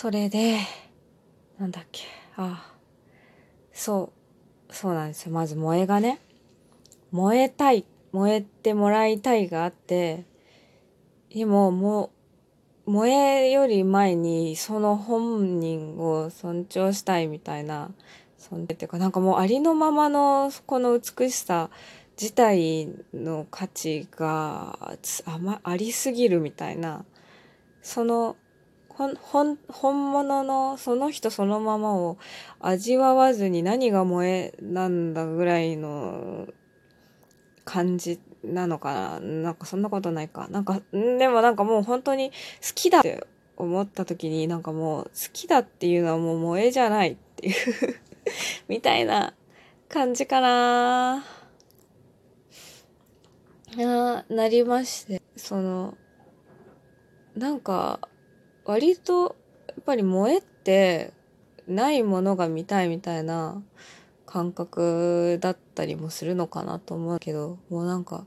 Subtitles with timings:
[0.00, 0.58] それで、
[1.58, 2.04] なんだっけ、
[2.36, 2.72] あ
[3.72, 4.12] そ
[4.70, 5.32] う、そうなんですよ。
[5.32, 6.20] まず萌えがね、
[7.10, 10.24] 燃えたい、燃えてもらいたいがあって、
[11.34, 12.12] でもも
[12.86, 17.90] う、萌えより前にその本人を尊重したいみたいな、
[18.36, 21.70] そんっていうかなんかもうありのままのこの美しさ
[22.16, 24.96] 自体の価値が
[25.26, 27.04] あ,、まありすぎるみたいな、
[27.82, 28.36] その
[28.98, 32.18] 本本物のその人そのままを
[32.58, 36.48] 味わわずに何が萌えなんだぐらいの
[37.64, 39.20] 感じなのかな。
[39.20, 40.48] なんかそんなことないか。
[40.48, 42.34] なんか、でもなんかもう本当に好
[42.74, 43.24] きだって
[43.56, 47.54] 思った時になんかもう好きだっていうのはもう萌えじゃないっていう
[48.68, 49.34] みたいな
[49.88, 51.24] 感じかな。
[53.76, 55.96] な、なりまして、その、
[57.36, 58.00] なんか、
[58.68, 59.34] 割と、
[59.66, 61.14] やっぱり萌えって、
[61.66, 63.62] ないものが見たいみたいな
[64.26, 68.26] 感覚だったりもするのかなと思うけど、もうなんか、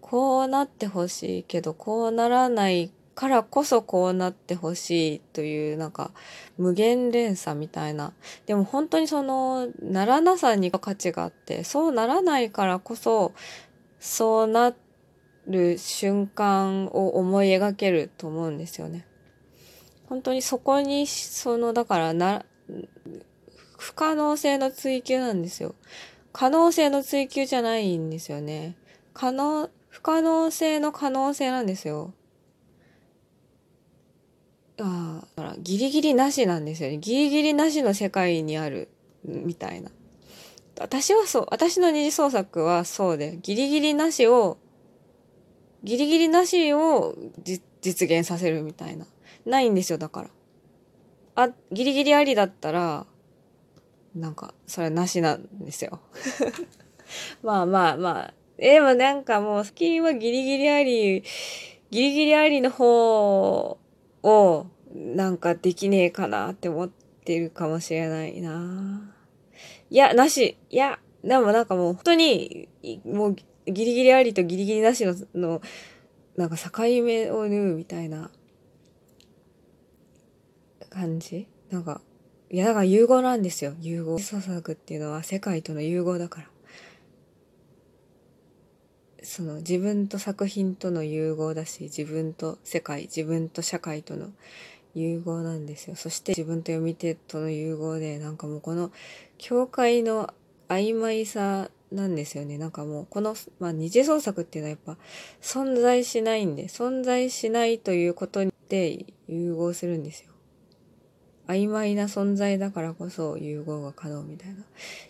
[0.00, 6.12] こうなってほしいけど、こうならないからこそこうなってほしいというなんか
[6.56, 8.14] 無限連鎖みたいな。
[8.46, 13.34] でも本当にそのならなさに価値があって、そうならないからこそ
[14.00, 14.74] そうな
[15.46, 19.06] る瞬間を思い描けると思うんですよね。
[20.12, 22.44] 本当にそこに、その、だからな、
[23.78, 25.74] 不可能性の追求なんですよ。
[26.34, 28.76] 可能性の追求じゃないんですよね。
[29.14, 32.12] 可能、不可能性の可能性なんですよ。
[34.82, 36.98] ああ、だからギリギリなしなんですよね。
[36.98, 38.90] ギリギリなしの世界にある、
[39.24, 39.90] みたいな。
[40.78, 44.58] 私はそう、私の二次創作はそうで、ギリギリなしを、
[45.82, 47.16] ギリギリなしを
[47.80, 49.06] 実現させるみたいな。
[49.44, 50.30] ないんですよ、だから。
[51.34, 53.06] あ、ギリギリありだったら、
[54.14, 56.00] なんか、それなしなんですよ。
[57.42, 58.34] まあまあまあ。
[58.58, 61.22] でもなんかもう、スキンはギリギリあり、
[61.90, 63.78] ギリギリありの方
[64.22, 66.90] を、なんかできねえかなって思っ
[67.24, 69.14] てるかもしれないな。
[69.90, 70.56] いや、なし。
[70.70, 72.68] いや、でもなんかもう本当に、
[73.04, 73.36] もう
[73.66, 75.62] ギリギリありとギリギリなしの、の
[76.36, 76.70] なんか境
[77.02, 78.30] 目を縫うみたいな
[80.92, 81.48] 感じ？
[81.70, 82.00] なんか、
[82.50, 83.74] いや、だから融合なんですよ。
[83.80, 84.18] 融合。
[84.18, 86.48] 創作っていうのは世界との融合だから。
[89.24, 94.30] その自分と作品との融合だし、自分と世界、自分と社会との
[94.94, 95.96] 融合なんですよ。
[95.96, 98.90] そして自分と読み手との融合で、なんかもうこの
[99.38, 100.34] 境界の
[100.68, 102.58] 曖昧さなんですよね。
[102.58, 104.98] なんかもうこの、まあ二次創作っていうのはやっぱ
[105.40, 110.32] 存在しないんで、存在しないということで融合するんですよ。
[111.52, 114.62] 曖昧な存在だからこそ融合が可能みたいな。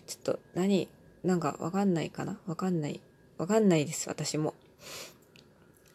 [0.05, 0.89] ちょっと何、
[1.23, 2.37] なんかわかんないかな？
[2.45, 2.99] わかんない。
[3.37, 4.53] わかんないです、私も。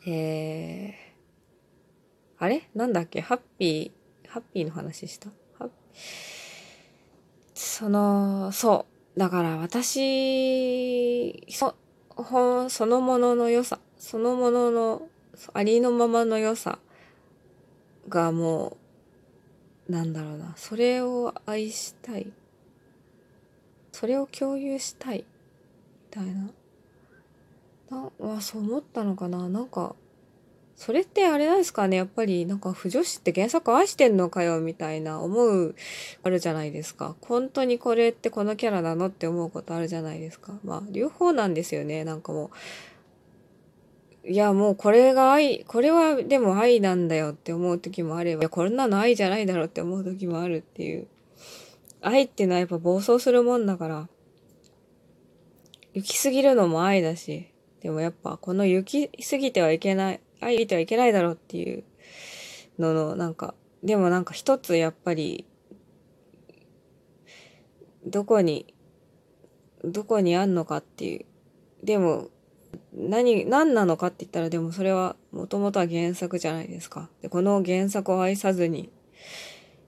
[0.07, 2.69] えー、あれ？
[2.75, 3.21] なんだっけ？
[3.21, 5.29] ハッピー、ハッピーの話した？
[7.55, 8.87] その、そ
[9.17, 9.19] う。
[9.19, 11.75] だから私、そ、
[12.11, 15.09] ほそのものの良さ、そのものの、
[15.53, 16.79] ありのままの良さ
[18.09, 18.77] がもう、
[19.89, 22.31] なんだろうな、それを愛したい。
[23.93, 25.19] それを共有したい。
[25.19, 25.25] み
[26.11, 26.51] たいな。
[27.91, 29.97] なあそう思ったのかななんか
[30.77, 35.75] それってあれなんですかねやっぱりなんか不女子って原作愛してんのかよみたいな思う
[36.23, 42.51] あるじゃないですか本当にこれってこのキャラなのって思うことあるじゃないですかまあ両方なんですよねなんかもう
[44.25, 51.09] いやもうこれが愛これはでも愛なんだよって思う時もあればいやこんなの愛じゃないだろうって思う時もあるっていう。
[52.01, 54.09] 愛っていうのはやっぱ暴走するもんだから。
[55.95, 57.49] 行き過ぎるのも愛だし
[57.81, 61.85] でもやっぱこの行き過ぎてはいけない、愛てはいけないだろうっていう。
[62.79, 65.47] ののなんか、でもなんか一つやっぱり、
[68.07, 68.75] どこに、
[69.85, 71.27] どこにあんのかっていう。
[71.85, 72.29] でも、
[72.93, 77.11] 何、何なのかって言ったらでもそれはもともとは原作じゃないですか。
[77.23, 78.91] で、この原作を愛さずに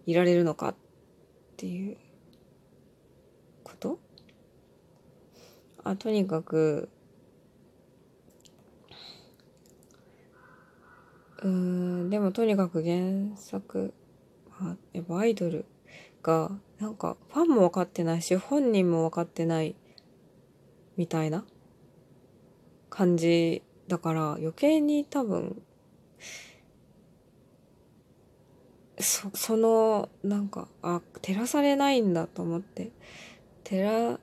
[0.07, 0.75] いられるのかっ
[1.57, 1.97] ていう
[3.65, 3.99] こと？
[5.83, 6.91] あ、とにかく、
[11.43, 13.95] うん、でもとにかく原作
[14.51, 15.65] は、やっぱアイドル
[16.23, 19.75] が、なんかファンも分かってないし、本人も分かってない
[20.99, 21.47] みたいな
[23.01, 25.63] 感じだから余計に多分、
[28.99, 32.91] そ、その、なんか、あ、照らされないんだと思って。
[33.65, 34.21] 照ら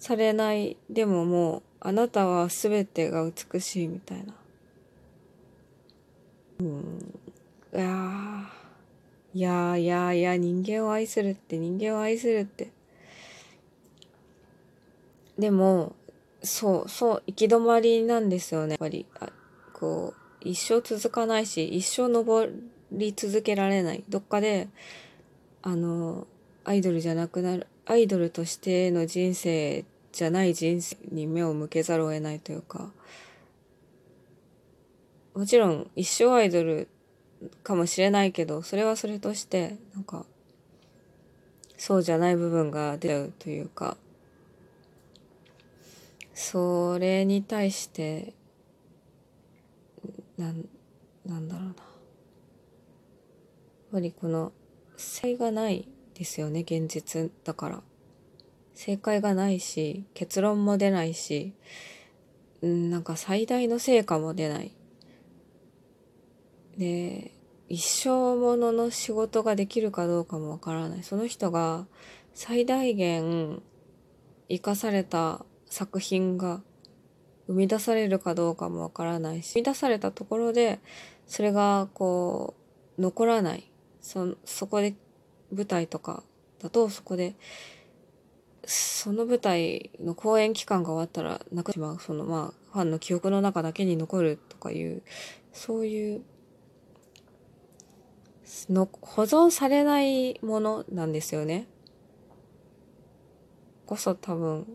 [0.00, 0.76] されない。
[0.90, 4.34] でももう、あなたは全てが美しいみたいな。
[6.58, 7.14] うん。
[7.72, 8.50] いや
[9.32, 12.72] いやいやいや、人間を愛するって人間を愛するって。
[15.38, 15.94] でも、
[16.42, 19.06] そう、そう、行き止まりなんですよね、やっぱり。
[19.20, 19.28] あ
[19.72, 22.52] こう、一生続かないし、一生登
[22.92, 24.04] り続けられない。
[24.08, 24.68] どっかで、
[25.62, 26.26] あの、
[26.64, 32.90] アイドルじゃなくなる、アイドルとしての人生じゃない人生に目を向けざるを得ないというか、
[35.34, 36.88] もちろん一生アイドル
[37.62, 40.26] かもしれないけど、それはそれとして、なんか、
[41.76, 43.96] そうじゃない部分が出ちゃうというか、
[46.42, 48.32] それに対して、
[50.38, 50.66] なん、
[51.26, 51.68] なんだろうな。
[51.68, 51.76] やっ
[53.92, 54.50] ぱりこの、
[54.96, 57.82] 正がないですよね、現実だから。
[58.72, 61.52] 正解がないし、結論も出ないし、
[62.62, 64.74] うん、なんか最大の成果も出ない。
[66.78, 67.32] で、
[67.68, 71.02] 一生ものの仕事ができるかどうかもわからない。
[71.02, 71.86] その人が
[72.32, 73.60] 最大限
[74.48, 76.60] 生かされた作品が
[77.46, 80.80] 生み出されるかどうかもわからないし、生み出されたところで、
[81.26, 82.54] それがこ
[82.98, 83.70] う、残らない。
[84.02, 84.94] そ、そこで
[85.50, 86.22] 舞台とか
[86.60, 87.34] だとそこで
[88.64, 95.02] その舞台の公演期間が終わったらなくしまう、そのまあ、ファンの記憶の中だけに残るとかいう、
[95.52, 96.22] そういう
[98.68, 101.66] の保存されないものなんですよね。
[103.86, 104.66] こそ多分、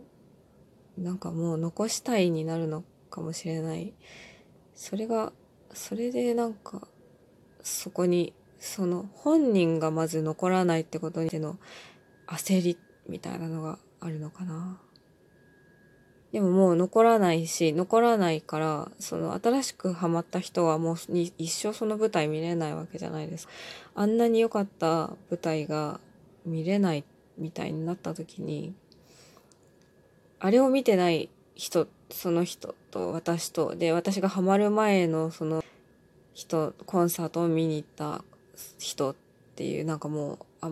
[0.97, 3.93] なんかもう残したいになるのかもしれない。
[4.73, 5.33] それが、
[5.73, 6.87] それでなんか、
[7.61, 11.57] そこに、その本人がまず残らないってことにての
[12.27, 12.77] 焦り
[13.07, 14.81] みたいなのがあるのかな。
[16.31, 20.97] でももう残らないし、残らないから、その新しくハマった人はもう
[21.37, 23.47] 一生その舞台見れないわけじゃないです。
[23.93, 26.01] あんなに良かった舞台が
[26.45, 27.05] 見れない
[27.37, 28.75] みたいになった時に、
[30.39, 35.63] あれを見てない人、その人と私と、で、私がハマる前のその
[36.33, 38.23] 人、コンサートを見に行った
[38.77, 39.15] 人っ
[39.55, 40.71] ていう、なんかもう、あ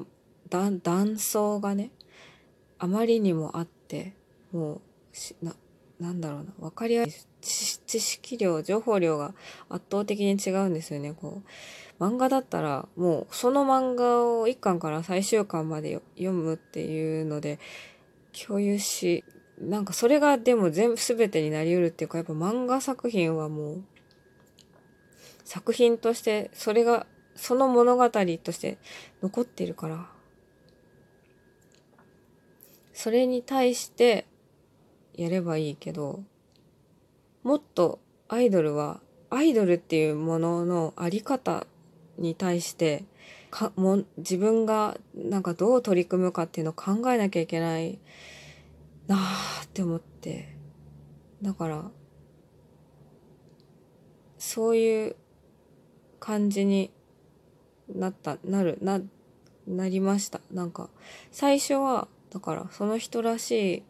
[0.49, 1.91] 断層がね、
[2.77, 4.13] あまりにもあって、
[4.51, 4.81] もう、
[5.15, 5.55] しな
[5.99, 7.33] なんだろうな分かりやすい
[7.87, 9.33] 知識量情報量が
[9.69, 11.13] 圧倒的に違うんですよね。
[11.13, 11.41] こ
[11.99, 17.59] う漫画だったらもうその漫画を1巻から最終巻まで読むっていうので
[18.47, 19.23] 共有し
[19.59, 23.83] なんかそれがでも全部全てになり得るっていうかやっぱ漫画作品はもう
[25.45, 27.05] 作品としてそれが
[27.35, 28.77] その物語として
[29.21, 30.13] 残ってるから。
[32.93, 34.27] それに対して
[35.15, 36.23] やればいいけど、
[37.43, 37.99] もっと
[38.29, 41.65] アイドルは、アイドルっていうもののあり方
[42.17, 43.03] に対して、
[43.49, 47.99] かも自分がなんかどう取り組むかっていうのを考えなきゃいけない
[49.07, 50.55] なあって思って。
[51.41, 51.91] だから、
[54.37, 55.15] そういう
[56.19, 56.91] 感じに
[57.93, 59.01] なった、なる、な、
[59.67, 60.41] なりました。
[60.51, 60.89] なんか、
[61.31, 63.83] 最初は、だからその人らしい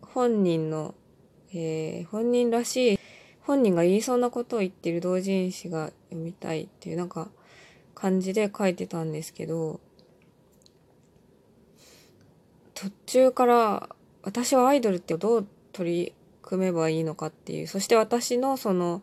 [0.00, 0.94] 本人の、
[1.52, 2.98] えー、本人らしい、
[3.42, 7.28] 本人が言いそうなことを言ってる同人誌が読みたいっていうなんか
[7.94, 9.80] 感じで書いてたんですけど、
[12.74, 13.88] 途中から
[14.24, 16.12] 私はアイドルってどう取り
[16.42, 19.02] 組めばいいのかっていう、そして私のその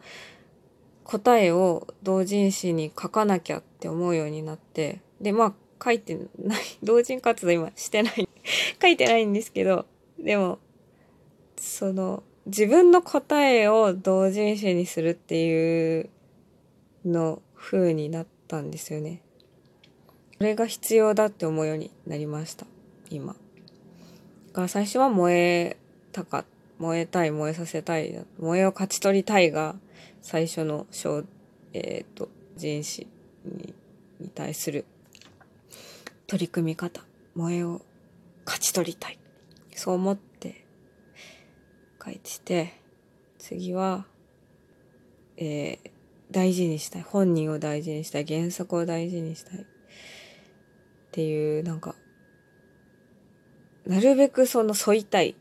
[1.03, 8.27] 答えを同人誌に書かなきゃって思うようになって、で、まあ書いてない、 同人活動今してない
[8.81, 9.85] 書いてないんですけど、
[10.19, 10.59] でも
[11.57, 16.09] その、自分の答えを同人誌にするっていう
[17.05, 19.21] の風になったんですよね。
[20.37, 22.65] それが必要だって思うようになりました。
[23.11, 23.35] 今。
[24.53, 25.77] が最初は燃え
[26.11, 26.45] たか、
[26.79, 29.75] 燃えたい、燃えさせたい、燃えを勝ち取りたいが
[30.21, 31.23] 最初の小、
[31.73, 33.07] えっ、ー、と、人誌
[33.45, 33.73] に
[34.21, 34.85] に対する
[36.27, 37.03] 取り組み方。
[37.33, 37.81] 燃えを
[38.45, 39.17] 勝ち取りたい。
[39.75, 40.65] そう思って
[42.03, 42.73] 書いてて、
[43.39, 44.05] 次は、
[45.37, 45.91] えー、
[46.29, 47.01] 大事にしたい。
[47.01, 48.25] 本人を大事にしたい。
[48.25, 49.59] 原作を大事にしたい。
[49.59, 49.65] っ
[51.11, 51.95] ていう、なんか、
[53.85, 55.35] なるべくその沿いたい。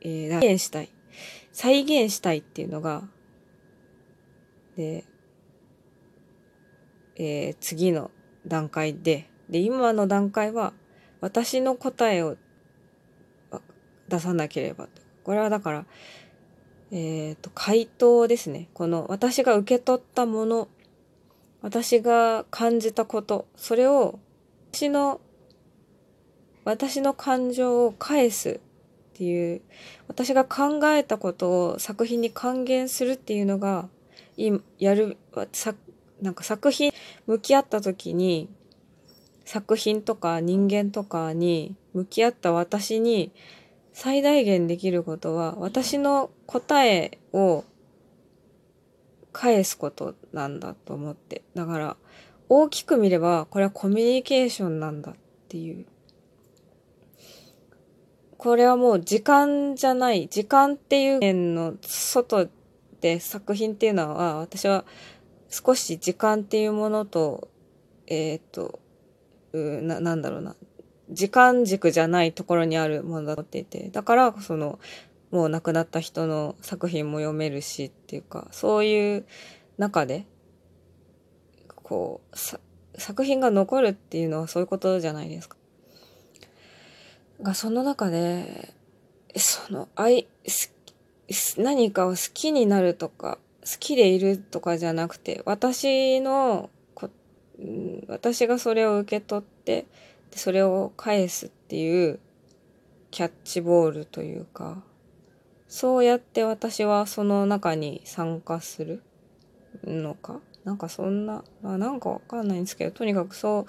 [0.00, 0.90] えー、再現したい。
[1.52, 3.02] 再現したいっていうのが、
[4.76, 5.04] で、
[7.16, 8.10] えー、次の
[8.46, 10.72] 段階で、で、今の段階は
[11.20, 12.36] 私の答えを
[14.08, 14.88] 出さなければ。
[15.22, 15.86] これはだから、
[16.90, 18.68] えっ、ー、と、回答ですね。
[18.74, 20.68] この私が受け取ったもの、
[21.62, 24.18] 私が感じたこと、それを
[24.72, 25.20] 私の、
[26.64, 28.60] 私の感情を返す
[29.14, 29.62] っていう、
[30.08, 33.88] 私が考えたことを作品に還元するっていうのが、
[34.36, 35.16] 今やる、
[35.52, 35.74] さ、
[36.20, 36.92] なんか作品
[37.26, 38.48] 向き合った時に、
[39.44, 43.30] 作品とか人間とかに向き合った私に
[43.92, 47.64] 最大限できることは私の答えを
[49.32, 51.42] 返すことなんだと思って。
[51.54, 51.96] だから
[52.48, 55.14] 大きく見ればこれはコミュニケーションなんだっ
[55.48, 55.86] ていう。
[58.44, 60.28] これはもう時間じゃない。
[60.28, 62.50] 時間っていう面の外
[63.00, 64.84] で作品っていうのは私は
[65.48, 67.48] 少し時間っていうものと、
[68.06, 68.80] えっ、ー、と、
[69.54, 70.56] な、なんだろうな。
[71.08, 74.78] 時間軸じゃないところにあるものだと思っていて、だからその、
[75.30, 79.26] もう亡くなった人の作品も読めるしっていうか、そういう
[79.78, 80.26] 中で、
[81.82, 85.56] こう、作品が残るっていうのはそういうことじゃないですか。
[87.44, 88.74] が、その中で、
[89.36, 90.26] その、愛、
[91.58, 97.08] 何かを好きになるとか、好きでいるとかじゃなくて、私のこ
[98.08, 99.86] 私がそれを受け取って
[100.32, 102.20] それを返すっていう
[103.10, 104.82] キャッチボールというか
[105.68, 109.02] そうやって私はその中に参加する
[109.84, 110.40] のか？
[110.64, 113.66] なんかそんなあなんかわかんないんですけどとにかくそう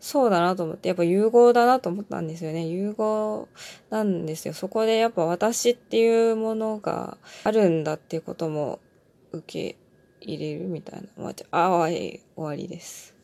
[0.00, 3.48] そうだなと思ってやっぱ融合だなと思ったんですよね融合
[3.90, 8.80] なんですよそこでやっぱ私っていうものがあるんだっていうことも
[9.32, 9.76] 受け
[10.20, 11.08] 入れるみたいな。
[11.16, 13.14] まあ、あ、はい、終わりです。